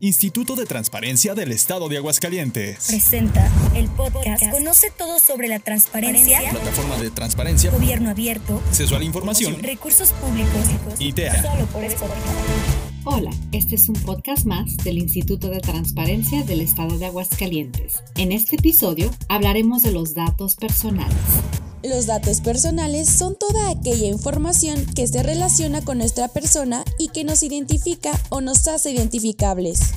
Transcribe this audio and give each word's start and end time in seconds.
Instituto 0.00 0.54
de 0.54 0.64
Transparencia 0.64 1.34
del 1.34 1.50
Estado 1.50 1.88
de 1.88 1.96
Aguascalientes. 1.96 2.86
Presenta 2.86 3.50
el 3.74 3.88
podcast 3.88 4.48
Conoce 4.48 4.92
todo 4.96 5.18
sobre 5.18 5.48
la 5.48 5.58
transparencia, 5.58 6.38
Plataforma 6.50 6.98
de 6.98 7.10
transparencia, 7.10 7.72
gobierno 7.72 8.08
abierto, 8.08 8.62
acceso 8.68 8.94
a 8.94 9.00
la 9.00 9.04
información 9.04 9.60
recursos 9.60 10.10
públicos 10.12 10.66
y 11.00 11.12
TEA. 11.12 11.42
Solo 11.42 11.66
por 11.66 11.82
Spotify. 11.82 12.20
Hola, 13.06 13.30
este 13.50 13.74
es 13.74 13.88
un 13.88 13.96
podcast 13.96 14.46
más 14.46 14.76
del 14.76 14.98
Instituto 14.98 15.48
de 15.48 15.58
Transparencia 15.58 16.44
del 16.44 16.60
Estado 16.60 16.96
de 16.96 17.06
Aguascalientes. 17.06 17.96
En 18.16 18.30
este 18.30 18.54
episodio 18.54 19.10
hablaremos 19.28 19.82
de 19.82 19.90
los 19.90 20.14
datos 20.14 20.54
personales. 20.54 21.16
Los 21.84 22.06
datos 22.06 22.40
personales 22.40 23.08
son 23.08 23.36
toda 23.36 23.70
aquella 23.70 24.08
información 24.08 24.84
que 24.96 25.06
se 25.06 25.22
relaciona 25.22 25.80
con 25.84 25.98
nuestra 25.98 26.26
persona 26.26 26.84
y 26.98 27.08
que 27.08 27.22
nos 27.22 27.44
identifica 27.44 28.10
o 28.30 28.40
nos 28.40 28.66
hace 28.66 28.90
identificables. 28.90 29.92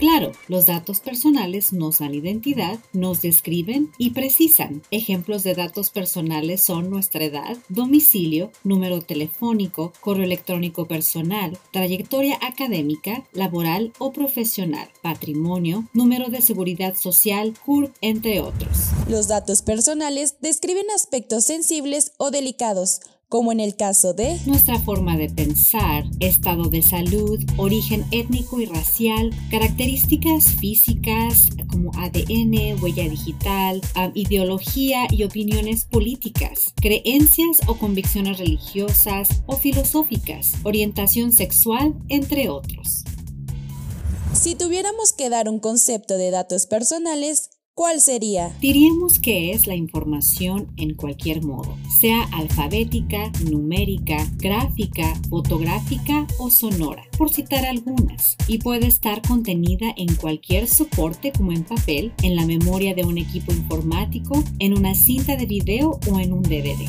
Claro, 0.00 0.32
los 0.48 0.64
datos 0.64 1.00
personales 1.00 1.74
nos 1.74 1.98
dan 1.98 2.14
identidad, 2.14 2.78
nos 2.94 3.20
describen 3.20 3.92
y 3.98 4.12
precisan. 4.12 4.80
Ejemplos 4.90 5.42
de 5.42 5.54
datos 5.54 5.90
personales 5.90 6.62
son 6.62 6.88
nuestra 6.88 7.22
edad, 7.24 7.58
domicilio, 7.68 8.50
número 8.64 9.02
telefónico, 9.02 9.92
correo 10.00 10.24
electrónico 10.24 10.88
personal, 10.88 11.58
trayectoria 11.70 12.38
académica, 12.40 13.26
laboral 13.34 13.92
o 13.98 14.10
profesional, 14.10 14.88
patrimonio, 15.02 15.86
número 15.92 16.30
de 16.30 16.40
seguridad 16.40 16.94
social, 16.94 17.52
CURP, 17.62 17.94
entre 18.00 18.40
otros. 18.40 18.78
Los 19.06 19.28
datos 19.28 19.60
personales 19.60 20.36
describen 20.40 20.86
aspectos 20.96 21.44
sensibles 21.44 22.12
o 22.16 22.30
delicados, 22.30 23.00
como 23.30 23.52
en 23.52 23.60
el 23.60 23.76
caso 23.76 24.12
de 24.12 24.40
nuestra 24.44 24.80
forma 24.80 25.16
de 25.16 25.30
pensar, 25.30 26.02
estado 26.18 26.64
de 26.64 26.82
salud, 26.82 27.40
origen 27.56 28.04
étnico 28.10 28.60
y 28.60 28.66
racial, 28.66 29.30
características 29.52 30.50
físicas 30.56 31.48
como 31.70 31.92
ADN, 31.96 32.82
huella 32.82 33.08
digital, 33.08 33.80
um, 33.96 34.10
ideología 34.14 35.06
y 35.10 35.22
opiniones 35.22 35.84
políticas, 35.84 36.74
creencias 36.74 37.60
o 37.68 37.78
convicciones 37.78 38.38
religiosas 38.38 39.28
o 39.46 39.56
filosóficas, 39.56 40.54
orientación 40.64 41.32
sexual, 41.32 41.94
entre 42.08 42.48
otros. 42.48 43.04
Si 44.32 44.56
tuviéramos 44.56 45.12
que 45.12 45.30
dar 45.30 45.48
un 45.48 45.60
concepto 45.60 46.18
de 46.18 46.32
datos 46.32 46.66
personales, 46.66 47.50
¿Cuál 47.80 48.02
sería? 48.02 48.54
Diríamos 48.60 49.18
que 49.18 49.52
es 49.52 49.66
la 49.66 49.74
información 49.74 50.70
en 50.76 50.92
cualquier 50.94 51.42
modo, 51.42 51.78
sea 51.98 52.24
alfabética, 52.24 53.32
numérica, 53.50 54.18
gráfica, 54.36 55.18
fotográfica 55.30 56.26
o 56.38 56.50
sonora, 56.50 57.04
por 57.16 57.32
citar 57.32 57.64
algunas, 57.64 58.36
y 58.46 58.58
puede 58.58 58.86
estar 58.86 59.22
contenida 59.22 59.86
en 59.96 60.14
cualquier 60.14 60.66
soporte 60.68 61.32
como 61.32 61.52
en 61.52 61.64
papel, 61.64 62.12
en 62.22 62.36
la 62.36 62.44
memoria 62.44 62.94
de 62.94 63.04
un 63.04 63.16
equipo 63.16 63.50
informático, 63.50 64.44
en 64.58 64.76
una 64.76 64.94
cinta 64.94 65.36
de 65.36 65.46
video 65.46 65.98
o 66.06 66.20
en 66.20 66.34
un 66.34 66.42
DVD. 66.42 66.86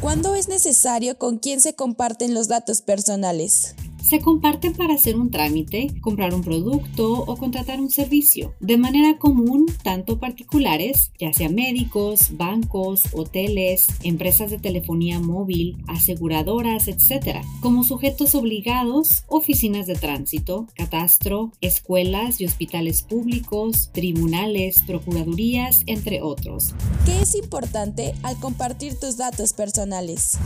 ¿Cuándo 0.00 0.36
es 0.36 0.46
necesario 0.46 1.18
con 1.18 1.40
quién 1.40 1.60
se 1.60 1.74
comparten 1.74 2.34
los 2.34 2.46
datos 2.46 2.82
personales? 2.82 3.74
Se 4.02 4.20
comparten 4.20 4.74
para 4.74 4.94
hacer 4.94 5.16
un 5.16 5.30
trámite, 5.30 5.88
comprar 6.00 6.34
un 6.34 6.42
producto 6.42 7.12
o 7.12 7.36
contratar 7.36 7.80
un 7.80 7.90
servicio. 7.90 8.54
De 8.60 8.76
manera 8.76 9.18
común, 9.18 9.66
tanto 9.82 10.18
particulares, 10.18 11.12
ya 11.18 11.32
sea 11.32 11.48
médicos, 11.48 12.36
bancos, 12.36 13.04
hoteles, 13.12 13.88
empresas 14.02 14.50
de 14.50 14.58
telefonía 14.58 15.20
móvil, 15.20 15.76
aseguradoras, 15.86 16.88
etc., 16.88 17.38
como 17.60 17.84
sujetos 17.84 18.34
obligados, 18.34 19.24
oficinas 19.28 19.86
de 19.86 19.94
tránsito, 19.94 20.66
catastro, 20.74 21.52
escuelas 21.60 22.40
y 22.40 22.44
hospitales 22.44 23.02
públicos, 23.02 23.90
tribunales, 23.92 24.82
procuradurías, 24.86 25.82
entre 25.86 26.22
otros. 26.22 26.74
¿Qué 27.04 27.20
es 27.20 27.34
importante 27.34 28.14
al 28.22 28.38
compartir 28.38 28.98
tus 28.98 29.16
datos 29.16 29.52
personales? 29.52 30.38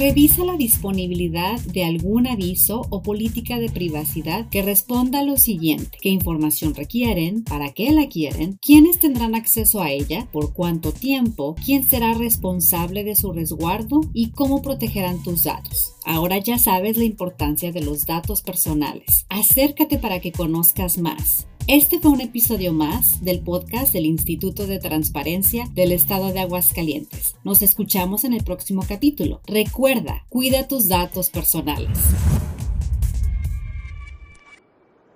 Revisa 0.00 0.46
la 0.46 0.56
disponibilidad 0.56 1.60
de 1.60 1.84
algún 1.84 2.26
aviso 2.26 2.86
o 2.88 3.02
política 3.02 3.58
de 3.58 3.68
privacidad 3.68 4.48
que 4.48 4.62
responda 4.62 5.18
a 5.18 5.24
lo 5.24 5.36
siguiente. 5.36 5.98
¿Qué 6.00 6.08
información 6.08 6.74
requieren? 6.74 7.44
¿Para 7.44 7.72
qué 7.72 7.92
la 7.92 8.08
quieren? 8.08 8.58
¿Quiénes 8.62 8.98
tendrán 8.98 9.34
acceso 9.34 9.82
a 9.82 9.90
ella? 9.90 10.26
¿Por 10.32 10.54
cuánto 10.54 10.92
tiempo? 10.92 11.54
¿Quién 11.66 11.84
será 11.84 12.14
responsable 12.14 13.04
de 13.04 13.14
su 13.14 13.30
resguardo? 13.34 14.00
¿Y 14.14 14.30
cómo 14.30 14.62
protegerán 14.62 15.22
tus 15.22 15.44
datos? 15.44 15.92
Ahora 16.06 16.38
ya 16.38 16.56
sabes 16.56 16.96
la 16.96 17.04
importancia 17.04 17.70
de 17.70 17.82
los 17.82 18.06
datos 18.06 18.40
personales. 18.40 19.26
Acércate 19.28 19.98
para 19.98 20.20
que 20.20 20.32
conozcas 20.32 20.96
más. 20.96 21.49
Este 21.72 22.00
fue 22.00 22.10
un 22.10 22.20
episodio 22.20 22.72
más 22.72 23.22
del 23.22 23.42
podcast 23.42 23.92
del 23.92 24.04
Instituto 24.04 24.66
de 24.66 24.80
Transparencia 24.80 25.68
del 25.72 25.92
Estado 25.92 26.32
de 26.32 26.40
Aguascalientes. 26.40 27.36
Nos 27.44 27.62
escuchamos 27.62 28.24
en 28.24 28.32
el 28.32 28.42
próximo 28.42 28.84
capítulo. 28.88 29.40
Recuerda, 29.46 30.26
cuida 30.28 30.66
tus 30.66 30.88
datos 30.88 31.30
personales. 31.30 31.96